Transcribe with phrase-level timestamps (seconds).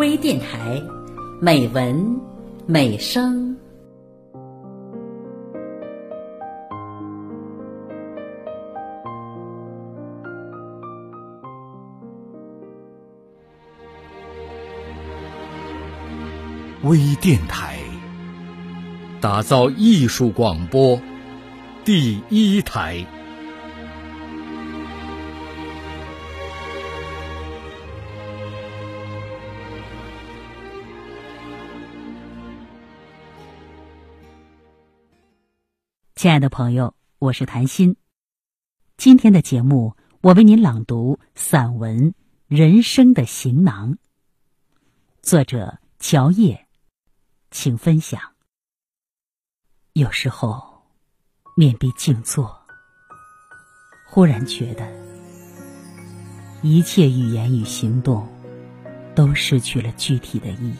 [0.00, 0.82] 微电台，
[1.42, 2.18] 美文
[2.64, 3.54] 美声。
[16.82, 17.78] 微电台，
[19.20, 20.98] 打造艺术广播
[21.84, 23.04] 第一台。
[36.20, 37.96] 亲爱的朋友，我是谭鑫。
[38.98, 42.12] 今天的节目，我为您朗读散文
[42.46, 43.94] 《人生的行囊》，
[45.22, 46.66] 作者乔叶，
[47.50, 48.20] 请分享。
[49.94, 50.82] 有时候，
[51.56, 52.54] 面壁静坐，
[54.06, 54.86] 忽然觉得，
[56.60, 58.28] 一切语言与行动
[59.14, 60.76] 都失去了具体的意义。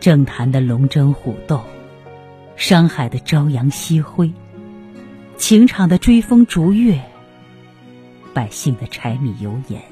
[0.00, 1.62] 政坛的龙争虎斗。
[2.62, 4.32] 商海的朝阳夕辉，
[5.36, 7.02] 情场的追风逐月，
[8.32, 9.82] 百姓的柴米油盐，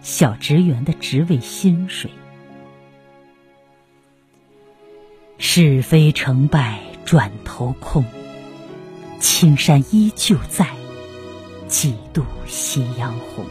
[0.00, 2.10] 小职员的职位薪水，
[5.36, 8.06] 是非成败转头空，
[9.18, 10.66] 青山依旧在，
[11.68, 13.44] 几度夕阳红。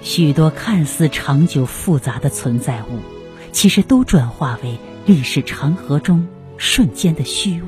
[0.00, 3.19] 许多看似长久复杂的存在物。
[3.52, 7.66] 其实都转化为历史长河中瞬间的虚无。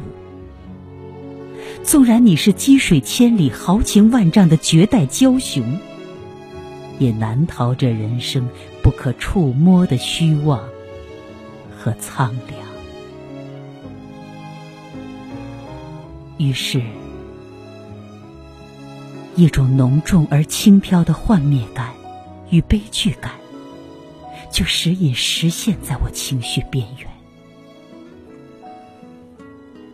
[1.82, 5.78] 纵然你是积水千里、豪情万丈的绝代枭雄，
[6.98, 8.48] 也难逃这人生
[8.82, 10.60] 不可触摸的虚妄
[11.76, 12.60] 和苍凉。
[16.38, 16.80] 于是，
[19.34, 21.92] 一种浓重而轻飘的幻灭感
[22.50, 23.32] 与悲剧感。
[24.52, 27.08] 就时隐时现，在我情绪边缘。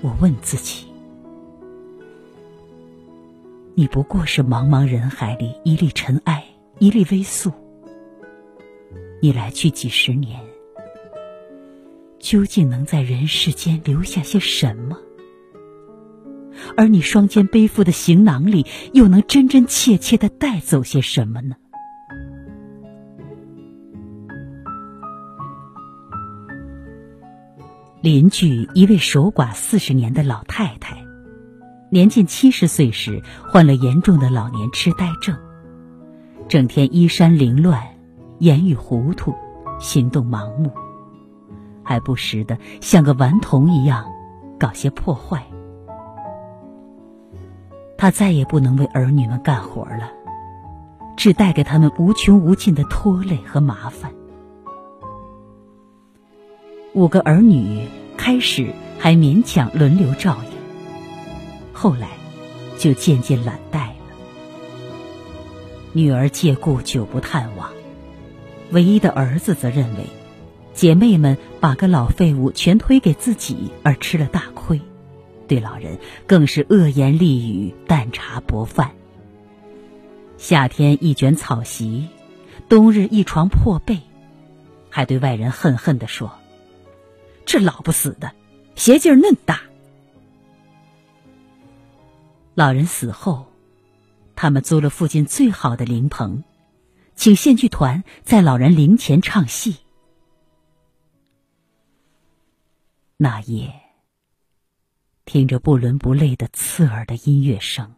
[0.03, 0.85] 我问自己：
[3.77, 6.45] 你不过是茫茫人海里一粒尘埃，
[6.81, 7.53] 一粒微素。
[9.23, 10.41] 你来去几十年，
[12.19, 14.99] 究竟能在人世间留下些什么？
[16.77, 21.55] 而你双肩背负的行囊里，又能真真切切的带走些什么呢？
[28.01, 31.05] 邻居一位守寡四十年的老太太，
[31.91, 33.21] 年近七十岁时
[33.51, 35.37] 患了严重的老年痴呆症，
[36.49, 37.83] 整天衣衫凌乱，
[38.39, 39.35] 言语糊涂，
[39.81, 40.71] 行动盲目，
[41.83, 44.05] 还不时的像个顽童一样
[44.61, 45.45] 搞些破坏。
[47.97, 50.09] 他再也不能为儿女们干活了，
[51.17, 54.13] 只带给他们无穷无尽的拖累和麻烦。
[56.99, 57.87] 五个儿女
[58.17, 60.59] 开始还勉强轮流照应，
[61.73, 62.09] 后来
[62.77, 63.95] 就渐渐懒怠了。
[65.93, 67.71] 女儿借故久不探望，
[68.73, 70.07] 唯一的儿子则认为
[70.75, 74.81] 姐妹们把个老废物全推给自己而吃了大亏，
[75.47, 78.91] 对老人更是恶言厉语、淡茶薄饭。
[80.37, 82.09] 夏天一卷草席，
[82.69, 84.01] 冬日一床破被，
[84.91, 86.33] 还对外人恨恨地说。
[87.49, 88.31] 这老不死的，
[88.77, 89.63] 邪劲儿嫩大。
[92.55, 93.51] 老人死后，
[94.37, 96.45] 他们租了附近最好的灵棚，
[97.15, 99.79] 请县剧团在老人灵前唱戏。
[103.17, 103.73] 那夜，
[105.25, 107.95] 听着不伦不类的刺耳的音乐声，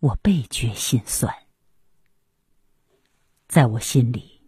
[0.00, 1.32] 我倍觉心酸。
[3.46, 4.40] 在我心里，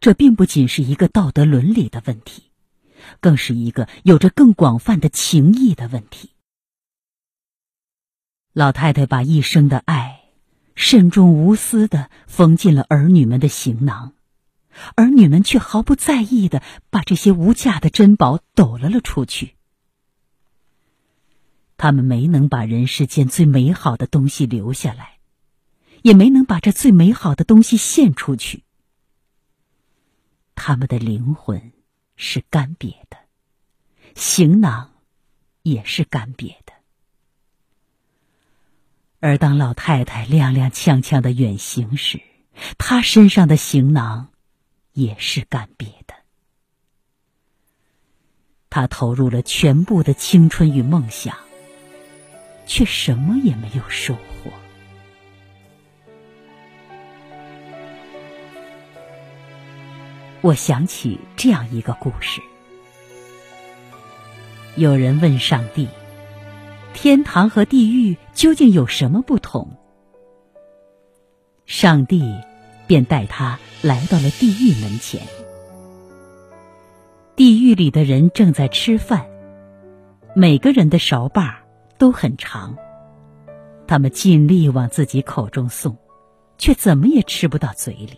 [0.00, 2.47] 这并不仅是一个道德伦理的问题。
[3.20, 6.30] 更是一个有着更广泛的情谊的问题。
[8.52, 10.22] 老太太把一生的爱，
[10.74, 14.14] 慎重无私的缝进了儿女们的行囊，
[14.96, 19.54] 儿女们却毫不在意的把这些无价的珍宝抖了了出去。
[21.76, 25.18] 他们没能把人世间最美好的东西留下来，
[26.02, 28.64] 也没能把这最美好的东西献出去。
[30.56, 31.72] 他们的灵魂。
[32.20, 33.16] 是干瘪的，
[34.16, 34.92] 行囊
[35.62, 36.72] 也是干瘪的。
[39.20, 42.20] 而当老太太踉踉跄跄的远行时，
[42.76, 44.30] 她身上的行囊
[44.92, 46.14] 也是干瘪的。
[48.68, 51.36] 她投入了全部的青春与梦想，
[52.66, 54.52] 却什么也没有收获。
[60.40, 62.40] 我想起这样一个故事：
[64.76, 65.88] 有人问上帝，
[66.94, 69.68] 天堂和地狱究竟有什么不同？
[71.66, 72.32] 上帝
[72.86, 75.20] 便带他来到了地狱门前。
[77.34, 79.26] 地狱里的人正在吃饭，
[80.36, 81.60] 每个人的勺把
[81.98, 82.76] 都很长，
[83.88, 85.96] 他们尽力往自己口中送，
[86.58, 88.16] 却怎么也吃不到嘴里。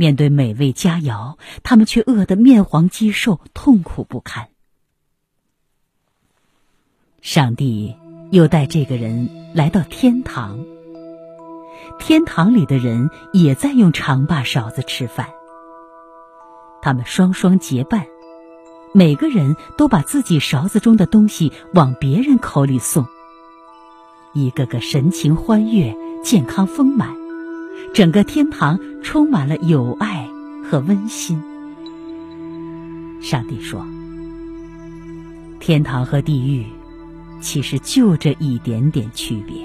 [0.00, 4.48] 面对美味佳肴，他们却饿得面黄肌瘦，痛苦不堪。
[7.20, 7.96] 上帝
[8.30, 10.64] 又带这个人来到天堂，
[11.98, 15.30] 天堂里的人也在用长把勺子吃饭。
[16.80, 18.06] 他们双双结伴，
[18.94, 23.04] 每个人都把自己勺子中的东西往别人口里送。
[24.32, 25.92] 一个个神情欢悦，
[26.22, 27.16] 健康丰满，
[27.94, 30.28] 整个天堂充满了友爱
[30.64, 31.40] 和温馨。
[33.20, 33.84] 上帝说
[35.60, 36.64] ：“天堂和地狱，
[37.40, 39.56] 其实就这一点点区别。”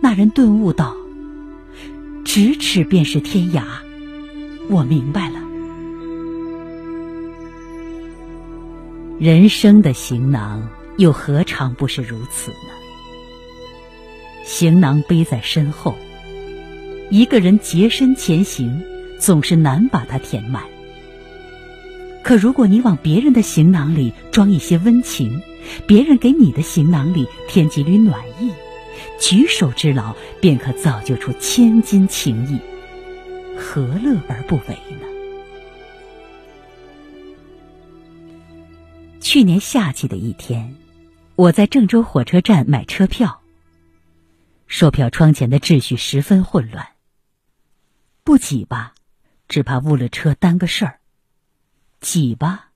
[0.00, 0.96] 那人顿悟道
[2.24, 3.62] ：“咫尺便是天涯。”
[4.70, 5.40] 我明白了，
[9.18, 10.66] 人生的行囊
[10.98, 12.70] 又何尝不是如此呢？
[14.44, 15.96] 行囊背在身后，
[17.10, 18.82] 一个人洁身前行，
[19.18, 20.62] 总是难把它填满。
[22.22, 25.42] 可如果你往别人的行囊里装一些温情，
[25.86, 28.50] 别人给你的行囊里添几缕暖意，
[29.20, 32.58] 举手之劳便可造就出千金情谊。
[33.56, 35.06] 何乐而不为呢？
[39.20, 40.76] 去年夏季的一天，
[41.36, 43.41] 我在郑州火车站买车票。
[44.74, 46.88] 售票窗前的秩序十分混乱。
[48.24, 48.94] 不挤吧，
[49.46, 50.92] 只怕误了车耽搁事儿；
[52.00, 52.70] 挤吧，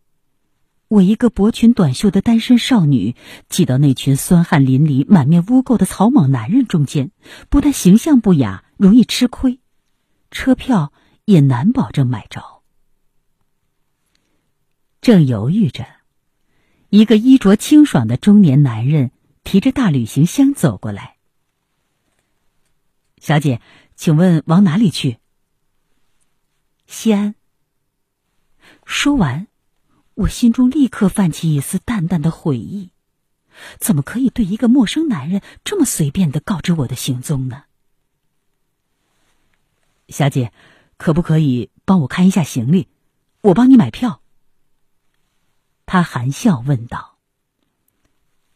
[0.88, 3.16] 我一个薄裙短袖的单身少女，
[3.48, 7.12] 挤到那群酸汗淋漓、满面污垢的草莽男人中间，
[7.48, 9.60] 不但形象不雅，容易吃亏。
[10.30, 10.92] 车票
[11.24, 12.60] 也难保证买着。
[15.00, 15.86] 正犹豫着，
[16.90, 19.12] 一个衣着清爽的中年男人
[19.44, 21.15] 提着大旅行箱走过来。
[23.26, 23.60] 小姐，
[23.96, 25.18] 请问往哪里去？
[26.86, 27.34] 西安。
[28.84, 29.48] 说完，
[30.14, 32.92] 我心中立刻泛起一丝淡淡的悔意：
[33.80, 37.64] 怎么可以对一个陌生男人这么随便的告知我的行踪呢？
[40.08, 40.52] 小姐，
[40.96, 42.86] 可不可以帮我看一下行李？
[43.40, 44.22] 我帮你买票。
[45.84, 47.18] 他含笑问道：“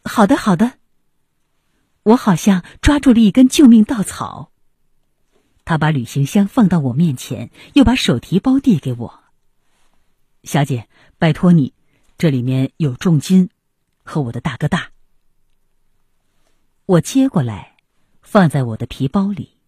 [0.06, 0.74] 好的，好的。”
[2.14, 4.49] 我好像抓住了一根救命稻草。
[5.70, 9.20] 他把旅行箱放到我面前，又把手提包递给我。
[10.42, 11.74] 小姐，拜托你，
[12.18, 13.50] 这里面有重金
[14.02, 14.90] 和我的大哥大。
[16.86, 17.76] 我接过来，
[18.20, 19.58] 放在我的皮包里。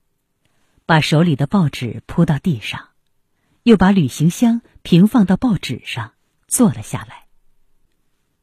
[0.87, 2.89] 把手里的报纸铺到地上，
[3.63, 6.15] 又把旅行箱平放到报纸上，
[6.49, 7.29] 坐了下来。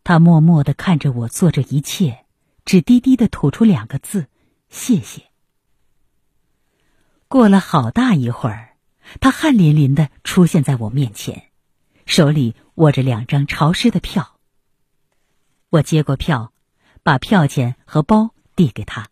[0.06, 2.24] 他默默的看着我做这一切，
[2.64, 4.28] 只低低的吐出两个字
[4.72, 5.24] ：“谢谢。”
[7.30, 8.76] 过了好大一会儿，
[9.22, 11.52] 他汗淋淋的出现在我面前，
[12.08, 14.40] 手里握着两张潮湿的票。
[15.70, 16.52] 我接过票，
[17.04, 19.10] 把票钱和包递给他：“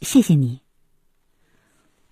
[0.00, 0.62] 谢谢你。”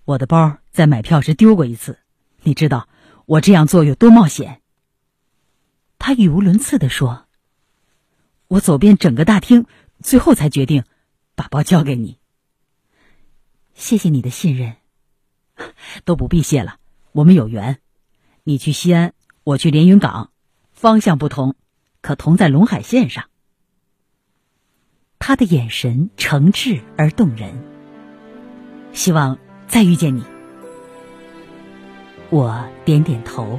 [0.05, 1.99] 我的包在买票时丢过一次，
[2.43, 2.87] 你知道
[3.25, 4.61] 我这样做有多冒险？
[5.99, 7.27] 他语无伦次的说
[8.49, 9.65] ：“我走遍整个大厅，
[10.03, 10.85] 最后才决定
[11.35, 12.19] 把包交给你。
[13.77, 14.75] 谢谢你的信任，
[16.05, 16.79] 都不必谢了，
[17.13, 17.79] 我们有缘。
[18.43, 19.13] 你去西安，
[19.45, 20.33] 我去连云港，
[20.73, 21.55] 方向不同，
[22.01, 23.27] 可同在陇海线上。”
[25.21, 27.63] 他的眼神诚挚而动人，
[28.93, 29.39] 希望。
[29.69, 30.23] 再遇见你，
[32.31, 33.59] 我点点头，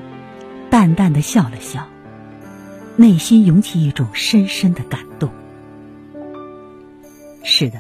[0.70, 1.86] 淡淡的笑了笑，
[2.96, 5.30] 内心涌起一种深深的感动。
[7.44, 7.78] 是的，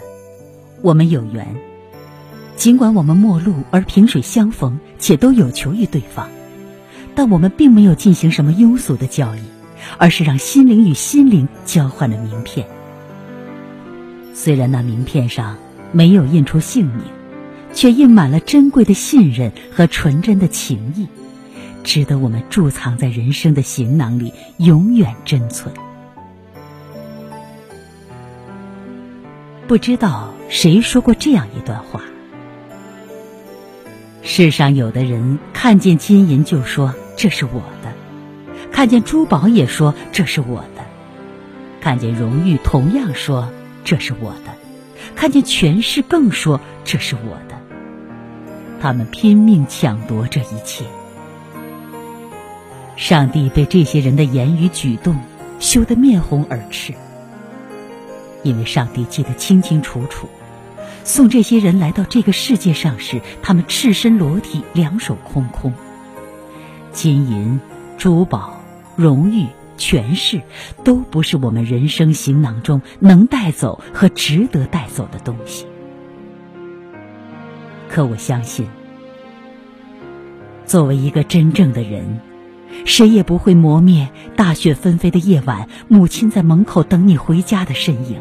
[0.81, 1.47] 我们有缘，
[2.57, 6.27] 尽管我们陌路而萍水相逢，且都有求于对方，
[7.15, 9.39] 但我们并没有进行什么庸俗的交易，
[9.97, 12.67] 而是让心灵与心灵交换了名片。
[14.33, 15.55] 虽然那名片上
[15.93, 17.01] 没有印出姓名。
[17.73, 21.05] 却印满了珍贵的信任和纯真的情谊，
[21.83, 25.71] 值得我们贮藏在人生的行囊里，永远珍存。
[29.67, 32.01] 不知道谁说过这样一段话：
[34.29, 37.93] 世上有的人看见金银就说这是我的，
[38.73, 40.83] 看见珠宝也说这是我的，
[41.79, 43.47] 看见荣誉同样说
[43.85, 44.53] 这是我的，
[45.15, 47.57] 看见权势更说这是我的。
[48.81, 50.83] 他们拼命抢夺这一切。
[52.97, 55.17] 上帝被这些人的言语举动
[55.57, 56.93] 羞得面红耳赤，
[58.43, 60.27] 因为上帝记得清清楚楚。
[61.07, 65.73] 送这些人来到这个世界上时，他们赤身裸体，两手空空。
[66.91, 67.61] 金银、
[67.97, 68.61] 珠宝、
[68.97, 69.45] 荣誉、
[69.77, 70.41] 权势，
[70.83, 75.65] 都不是我们人生行囊中能带走和值得带走的东西。
[77.87, 78.67] 可我相信，
[80.65, 82.19] 作为一个真正的人，
[82.83, 88.19] 谁也不会磨灭大雪纷飞的夜晚，母亲在门口等你回家的身影。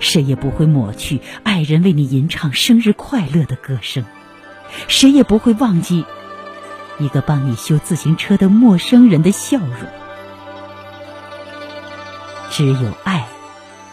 [0.00, 4.04] 谁也不会抹去爱人为你吟唱生日快乐的歌声，
[4.88, 6.04] 谁也不会忘记
[6.98, 9.70] 一个帮你修自行车的陌生人的笑容。
[12.50, 13.26] 只有爱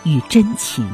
[0.04, 0.88] 与真情，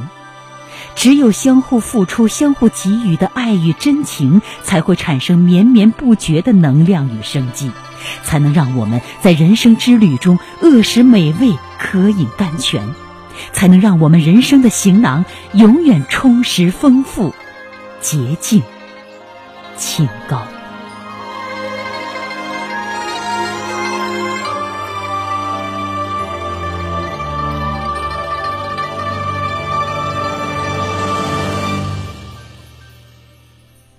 [0.96, 7.70] 只有相互付出、相互给予的爱与真情，才会产生绵绵不绝的能量与生机，
[8.24, 12.82] 才能让我们在人生之旅中饿食美味，渴饮甘泉。
[13.52, 17.34] 才能让我们人生的行囊永远充实、丰富、
[18.00, 18.62] 洁净、
[19.76, 20.46] 清高。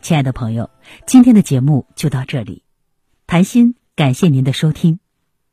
[0.02, 0.70] 亲爱的朋友，
[1.06, 2.64] 今天的节目就到这里，
[3.28, 5.00] 谈心感谢您的收听，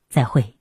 [0.08, 0.57] 再会。